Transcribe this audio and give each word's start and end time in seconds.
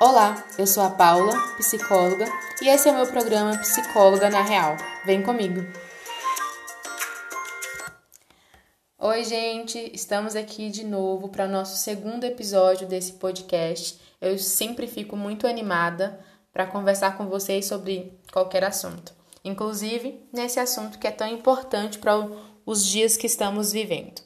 Olá, 0.00 0.46
eu 0.56 0.64
sou 0.64 0.84
a 0.84 0.90
Paula, 0.90 1.32
psicóloga, 1.56 2.24
e 2.62 2.68
esse 2.68 2.88
é 2.88 2.92
o 2.92 2.94
meu 2.94 3.06
programa 3.08 3.58
Psicóloga 3.58 4.30
na 4.30 4.42
Real. 4.42 4.76
Vem 5.04 5.24
comigo! 5.24 5.60
Oi, 8.96 9.24
gente, 9.24 9.90
estamos 9.92 10.36
aqui 10.36 10.70
de 10.70 10.84
novo 10.84 11.28
para 11.28 11.46
o 11.46 11.50
nosso 11.50 11.76
segundo 11.78 12.22
episódio 12.22 12.86
desse 12.86 13.14
podcast. 13.14 14.00
Eu 14.20 14.38
sempre 14.38 14.86
fico 14.86 15.16
muito 15.16 15.48
animada 15.48 16.24
para 16.52 16.68
conversar 16.68 17.16
com 17.16 17.26
vocês 17.26 17.66
sobre 17.66 18.16
qualquer 18.32 18.62
assunto, 18.62 19.12
inclusive 19.44 20.24
nesse 20.32 20.60
assunto 20.60 21.00
que 21.00 21.08
é 21.08 21.10
tão 21.10 21.26
importante 21.26 21.98
para 21.98 22.24
os 22.64 22.86
dias 22.86 23.16
que 23.16 23.26
estamos 23.26 23.72
vivendo. 23.72 24.22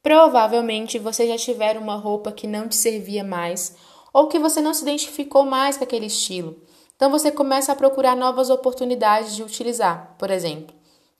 Provavelmente 0.00 1.00
você 1.00 1.26
já 1.26 1.36
tiver 1.36 1.76
uma 1.78 1.96
roupa 1.96 2.30
que 2.30 2.46
não 2.46 2.68
te 2.68 2.76
servia 2.76 3.24
mais 3.24 3.74
ou 4.14 4.28
que 4.28 4.38
você 4.38 4.60
não 4.60 4.72
se 4.72 4.82
identificou 4.82 5.44
mais 5.44 5.76
com 5.76 5.82
aquele 5.82 6.06
estilo. 6.06 6.56
Então 6.94 7.10
você 7.10 7.32
começa 7.32 7.72
a 7.72 7.76
procurar 7.76 8.14
novas 8.14 8.48
oportunidades 8.48 9.34
de 9.34 9.42
utilizar. 9.42 10.14
Por 10.16 10.30
exemplo, 10.30 10.72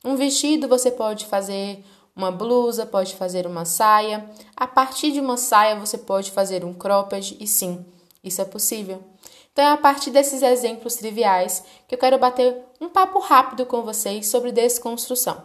um 0.03 0.15
vestido 0.15 0.69
você 0.69 0.89
pode 0.89 1.25
fazer 1.25 1.83
uma 2.15 2.31
blusa, 2.31 2.85
pode 2.85 3.13
fazer 3.15 3.45
uma 3.45 3.65
saia. 3.65 4.25
A 4.55 4.65
partir 4.65 5.11
de 5.11 5.19
uma 5.19 5.35
saia 5.35 5.77
você 5.77 5.97
pode 5.97 6.31
fazer 6.31 6.63
um 6.63 6.73
cropped 6.73 7.35
e 7.37 7.45
sim, 7.45 7.85
isso 8.23 8.41
é 8.41 8.45
possível. 8.45 9.03
Então 9.51 9.65
é 9.65 9.71
a 9.73 9.77
partir 9.77 10.11
desses 10.11 10.41
exemplos 10.41 10.95
triviais 10.95 11.63
que 11.87 11.95
eu 11.95 11.99
quero 11.99 12.17
bater 12.17 12.57
um 12.79 12.87
papo 12.87 13.19
rápido 13.19 13.65
com 13.65 13.81
vocês 13.81 14.27
sobre 14.27 14.53
desconstrução. 14.53 15.43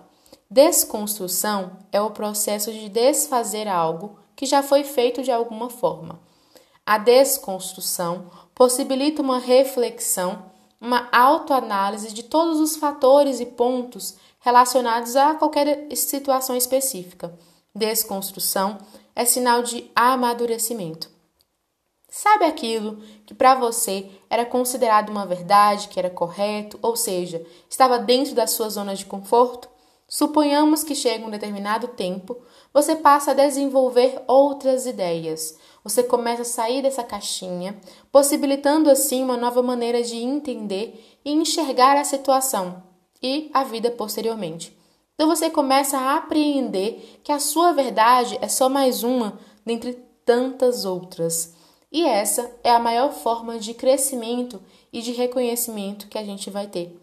Desconstrução 0.48 1.78
é 1.90 2.00
o 2.00 2.10
processo 2.10 2.72
de 2.72 2.88
desfazer 2.88 3.66
algo 3.66 4.18
que 4.36 4.46
já 4.46 4.62
foi 4.62 4.84
feito 4.84 5.22
de 5.22 5.32
alguma 5.32 5.68
forma. 5.68 6.29
A 6.84 6.98
desconstrução 6.98 8.30
possibilita 8.54 9.22
uma 9.22 9.38
reflexão, 9.38 10.50
uma 10.80 11.08
autoanálise 11.12 12.12
de 12.12 12.22
todos 12.22 12.58
os 12.58 12.76
fatores 12.76 13.40
e 13.40 13.46
pontos 13.46 14.16
relacionados 14.40 15.14
a 15.16 15.34
qualquer 15.34 15.88
situação 15.94 16.56
específica. 16.56 17.38
Desconstrução 17.74 18.78
é 19.14 19.24
sinal 19.24 19.62
de 19.62 19.90
amadurecimento. 19.94 21.10
Sabe 22.08 22.44
aquilo 22.44 22.96
que 23.24 23.32
para 23.32 23.54
você 23.54 24.10
era 24.28 24.44
considerado 24.44 25.10
uma 25.10 25.24
verdade, 25.24 25.86
que 25.86 25.98
era 25.98 26.10
correto, 26.10 26.76
ou 26.82 26.96
seja, 26.96 27.46
estava 27.68 28.00
dentro 28.00 28.34
da 28.34 28.48
sua 28.48 28.68
zona 28.68 28.96
de 28.96 29.04
conforto? 29.04 29.68
Suponhamos 30.08 30.82
que 30.82 30.96
chega 30.96 31.24
um 31.24 31.30
determinado 31.30 31.86
tempo, 31.86 32.36
você 32.74 32.96
passa 32.96 33.30
a 33.30 33.34
desenvolver 33.34 34.20
outras 34.26 34.86
ideias, 34.86 35.56
você 35.82 36.02
começa 36.02 36.42
a 36.42 36.44
sair 36.44 36.82
dessa 36.82 37.02
caixinha, 37.02 37.78
possibilitando 38.12 38.90
assim 38.90 39.22
uma 39.22 39.36
nova 39.36 39.62
maneira 39.62 40.02
de 40.02 40.16
entender 40.16 41.18
e 41.24 41.32
enxergar 41.32 41.96
a 41.96 42.04
situação 42.04 42.82
e 43.22 43.50
a 43.52 43.64
vida 43.64 43.90
posteriormente. 43.90 44.76
Então 45.14 45.28
você 45.28 45.50
começa 45.50 45.98
a 45.98 46.16
apreender 46.16 47.20
que 47.22 47.32
a 47.32 47.38
sua 47.38 47.72
verdade 47.72 48.38
é 48.40 48.48
só 48.48 48.68
mais 48.68 49.02
uma 49.02 49.38
dentre 49.64 49.92
tantas 50.24 50.84
outras. 50.84 51.54
E 51.92 52.04
essa 52.04 52.50
é 52.62 52.70
a 52.70 52.78
maior 52.78 53.12
forma 53.12 53.58
de 53.58 53.74
crescimento 53.74 54.62
e 54.92 55.02
de 55.02 55.12
reconhecimento 55.12 56.08
que 56.08 56.16
a 56.16 56.24
gente 56.24 56.48
vai 56.48 56.66
ter. 56.66 56.98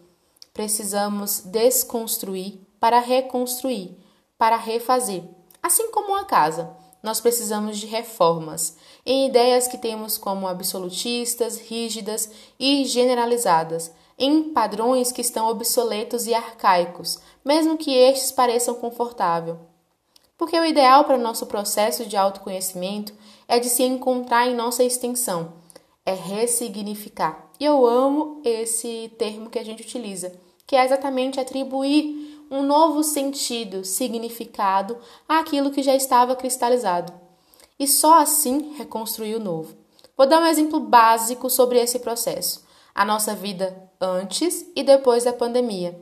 Precisamos 0.52 1.40
desconstruir 1.40 2.58
para 2.80 2.98
reconstruir, 2.98 3.96
para 4.36 4.56
refazer, 4.56 5.22
assim 5.62 5.90
como 5.90 6.08
uma 6.08 6.24
casa 6.24 6.74
nós 7.02 7.20
precisamos 7.20 7.78
de 7.78 7.86
reformas 7.86 8.76
em 9.04 9.26
ideias 9.26 9.68
que 9.68 9.78
temos 9.78 10.18
como 10.18 10.48
absolutistas, 10.48 11.58
rígidas 11.58 12.30
e 12.58 12.84
generalizadas, 12.84 13.92
em 14.18 14.52
padrões 14.52 15.12
que 15.12 15.20
estão 15.20 15.48
obsoletos 15.48 16.26
e 16.26 16.34
arcaicos, 16.34 17.20
mesmo 17.44 17.78
que 17.78 17.94
estes 17.94 18.32
pareçam 18.32 18.74
confortáveis. 18.74 19.56
Porque 20.36 20.58
o 20.58 20.64
ideal 20.64 21.04
para 21.04 21.16
o 21.16 21.22
nosso 21.22 21.46
processo 21.46 22.04
de 22.04 22.16
autoconhecimento 22.16 23.12
é 23.46 23.58
de 23.58 23.68
se 23.68 23.82
encontrar 23.82 24.48
em 24.48 24.54
nossa 24.54 24.84
extensão, 24.84 25.52
é 26.04 26.12
ressignificar. 26.12 27.48
E 27.58 27.64
eu 27.64 27.86
amo 27.86 28.40
esse 28.44 29.12
termo 29.18 29.50
que 29.50 29.58
a 29.58 29.64
gente 29.64 29.82
utiliza, 29.82 30.32
que 30.66 30.76
é 30.76 30.84
exatamente 30.84 31.40
atribuir 31.40 32.27
um 32.50 32.62
novo 32.62 33.02
sentido, 33.02 33.84
significado 33.84 34.98
àquilo 35.28 35.70
que 35.70 35.82
já 35.82 35.94
estava 35.94 36.34
cristalizado. 36.36 37.12
E 37.78 37.86
só 37.86 38.20
assim 38.20 38.74
reconstruir 38.74 39.34
o 39.34 39.40
novo. 39.40 39.76
Vou 40.16 40.26
dar 40.26 40.40
um 40.40 40.46
exemplo 40.46 40.80
básico 40.80 41.48
sobre 41.48 41.78
esse 41.78 42.00
processo: 42.00 42.64
a 42.94 43.04
nossa 43.04 43.34
vida 43.34 43.90
antes 44.00 44.66
e 44.74 44.82
depois 44.82 45.24
da 45.24 45.32
pandemia. 45.32 46.00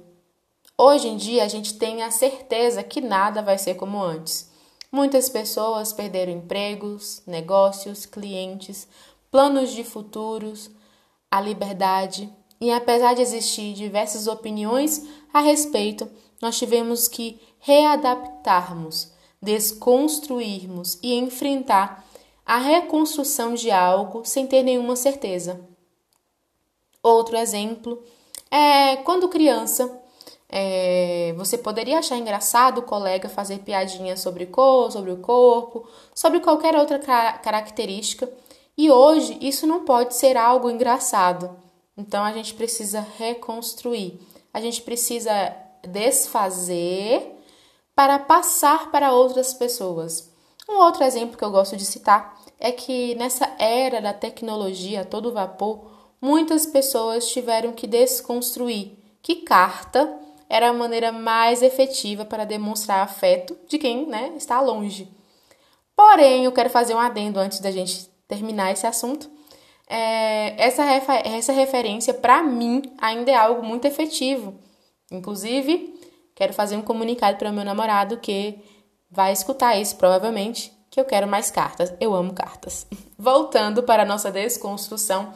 Hoje 0.79 1.09
em 1.09 1.17
dia 1.17 1.45
a 1.45 1.49
gente 1.49 1.75
tem 1.79 2.03
a 2.03 2.11
certeza 2.11 2.83
que 2.83 3.01
nada 3.01 3.43
vai 3.43 3.59
ser 3.59 3.75
como 3.75 4.03
antes. 4.03 4.51
Muitas 4.93 5.28
pessoas 5.28 5.93
perderam 5.93 6.33
empregos, 6.33 7.23
negócios, 7.27 8.07
clientes, 8.07 8.87
planos 9.31 9.73
de 9.73 9.83
futuros, 9.83 10.71
a 11.31 11.41
liberdade, 11.41 12.33
e 12.61 12.71
apesar 12.71 13.15
de 13.15 13.23
existir 13.23 13.75
diversas 13.75 14.27
opiniões 14.27 15.07
a 15.33 15.41
respeito, 15.41 16.09
nós 16.41 16.58
tivemos 16.58 17.08
que 17.08 17.41
readaptarmos, 17.58 19.12
desconstruirmos 19.41 20.98
e 21.02 21.14
enfrentar 21.14 22.04
a 22.44 22.58
reconstrução 22.58 23.54
de 23.54 23.70
algo 23.70 24.24
sem 24.24 24.47
ter 24.47 24.62
nenhuma 24.62 24.94
certeza. 24.94 25.60
Outro 27.02 27.36
exemplo 27.36 28.02
é 28.50 28.97
quando 28.97 29.28
criança, 29.28 30.00
é, 30.48 31.34
você 31.36 31.58
poderia 31.58 31.98
achar 31.98 32.16
engraçado 32.16 32.78
o 32.78 32.82
colega 32.82 33.28
fazer 33.28 33.58
piadinha 33.60 34.16
sobre 34.16 34.47
cor, 34.47 34.92
sobre 34.92 35.10
o 35.10 35.18
corpo, 35.18 35.88
sobre 36.14 36.41
qualquer 36.41 36.76
outra 36.76 36.98
característica, 36.98 38.30
e 38.78 38.91
hoje 38.91 39.38
isso 39.41 39.66
não 39.66 39.84
pode 39.84 40.14
ser 40.14 40.36
algo 40.36 40.70
engraçado. 40.70 41.56
Então 41.97 42.22
a 42.22 42.32
gente 42.32 42.54
precisa 42.54 43.04
reconstruir, 43.18 44.20
a 44.53 44.60
gente 44.60 44.82
precisa 44.82 45.56
desfazer 45.86 47.36
para 47.94 48.19
passar 48.19 48.91
para 48.91 49.12
outras 49.12 49.54
pessoas. 49.54 50.30
Um 50.69 50.78
outro 50.78 51.02
exemplo 51.04 51.38
que 51.38 51.44
eu 51.44 51.50
gosto 51.50 51.76
de 51.76 51.84
citar 51.84 52.36
é 52.58 52.70
que 52.70 53.14
nessa 53.14 53.50
era 53.58 54.00
da 54.00 54.12
tecnologia 54.12 55.04
todo 55.04 55.32
vapor, 55.32 55.91
muitas 56.20 56.66
pessoas 56.66 57.28
tiveram 57.28 57.72
que 57.72 57.86
desconstruir 57.86 58.92
que 59.22 59.36
carta 59.36 60.20
era 60.48 60.69
a 60.69 60.72
maneira 60.72 61.10
mais 61.10 61.62
efetiva 61.62 62.24
para 62.24 62.44
demonstrar 62.44 63.00
afeto 63.00 63.56
de 63.68 63.78
quem 63.78 64.06
né, 64.06 64.32
está 64.36 64.60
longe. 64.60 65.08
Porém, 65.97 66.44
eu 66.44 66.53
quero 66.53 66.70
fazer 66.70 66.94
um 66.94 67.00
adendo 67.00 67.41
antes 67.41 67.58
da 67.60 67.70
gente 67.70 68.08
terminar 68.28 68.70
esse 68.70 68.86
assunto. 68.86 69.28
É, 69.88 70.54
essa, 70.62 70.84
essa 70.84 71.53
referência, 71.53 72.12
para 72.12 72.42
mim, 72.42 72.82
ainda 72.98 73.30
é 73.30 73.34
algo 73.34 73.64
muito 73.64 73.86
efetivo 73.86 74.54
Inclusive, 75.11 75.94
quero 76.34 76.53
fazer 76.53 76.77
um 76.77 76.83
comunicado 76.83 77.39
para 77.39 77.50
o 77.50 77.53
meu 77.53 77.65
namorado 77.65 78.19
que 78.19 78.59
vai 79.11 79.33
escutar 79.33 79.77
isso 79.77 79.97
provavelmente, 79.97 80.72
que 80.91 81.00
eu 81.00 81.05
quero 81.05 81.27
mais 81.27 81.50
cartas. 81.50 81.93
Eu 82.00 82.15
amo 82.15 82.33
cartas. 82.33 82.87
Voltando 83.19 83.83
para 83.83 84.03
a 84.03 84.06
nossa 84.06 84.31
desconstrução, 84.31 85.33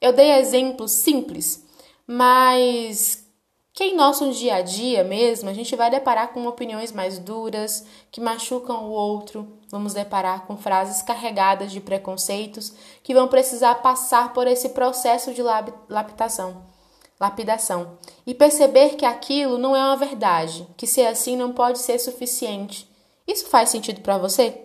eu 0.00 0.12
dei 0.12 0.32
exemplos 0.32 0.92
simples, 0.92 1.64
mas 2.06 3.24
que 3.72 3.84
em 3.84 3.96
nosso 3.96 4.30
dia 4.32 4.56
a 4.56 4.62
dia 4.62 5.04
mesmo 5.04 5.50
a 5.50 5.52
gente 5.52 5.76
vai 5.76 5.90
deparar 5.90 6.28
com 6.28 6.46
opiniões 6.46 6.92
mais 6.92 7.18
duras, 7.18 7.84
que 8.10 8.20
machucam 8.20 8.84
o 8.84 8.90
outro, 8.90 9.58
vamos 9.70 9.92
deparar 9.92 10.46
com 10.46 10.56
frases 10.56 11.02
carregadas 11.02 11.70
de 11.70 11.80
preconceitos 11.80 12.72
que 13.02 13.12
vão 13.12 13.28
precisar 13.28 13.76
passar 13.76 14.32
por 14.32 14.46
esse 14.46 14.70
processo 14.70 15.34
de 15.34 15.42
laptação 15.88 16.75
lapidação, 17.18 17.98
e 18.26 18.34
perceber 18.34 18.96
que 18.96 19.04
aquilo 19.04 19.58
não 19.58 19.74
é 19.74 19.80
uma 19.80 19.96
verdade, 19.96 20.66
que 20.76 20.86
ser 20.86 21.06
assim 21.06 21.36
não 21.36 21.52
pode 21.52 21.78
ser 21.78 21.98
suficiente. 21.98 22.88
Isso 23.26 23.46
faz 23.46 23.70
sentido 23.70 24.00
para 24.00 24.18
você? 24.18 24.62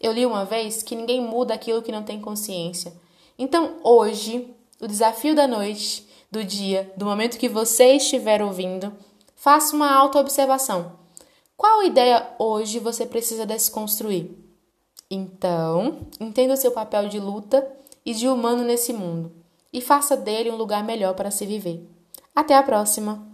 Eu 0.00 0.12
li 0.12 0.26
uma 0.26 0.44
vez 0.44 0.82
que 0.82 0.96
ninguém 0.96 1.20
muda 1.20 1.54
aquilo 1.54 1.82
que 1.82 1.92
não 1.92 2.02
tem 2.02 2.20
consciência. 2.20 2.92
Então, 3.38 3.76
hoje, 3.84 4.52
o 4.80 4.86
desafio 4.86 5.34
da 5.34 5.46
noite, 5.46 6.06
do 6.30 6.42
dia, 6.42 6.92
do 6.96 7.06
momento 7.06 7.38
que 7.38 7.48
você 7.48 7.94
estiver 7.94 8.42
ouvindo, 8.42 8.92
faça 9.36 9.74
uma 9.74 9.92
autoobservação. 9.94 10.98
Qual 11.56 11.84
ideia 11.84 12.34
hoje 12.38 12.80
você 12.80 13.06
precisa 13.06 13.46
desconstruir? 13.46 14.30
Então, 15.08 16.08
entenda 16.18 16.54
o 16.54 16.56
seu 16.56 16.72
papel 16.72 17.08
de 17.08 17.20
luta 17.20 17.64
e 18.04 18.12
de 18.12 18.26
humano 18.26 18.64
nesse 18.64 18.92
mundo 18.92 19.41
e 19.72 19.80
faça 19.80 20.16
dele 20.16 20.50
um 20.50 20.56
lugar 20.56 20.84
melhor 20.84 21.14
para 21.14 21.30
se 21.30 21.46
viver. 21.46 21.88
Até 22.34 22.54
a 22.56 22.62
próxima! 22.62 23.31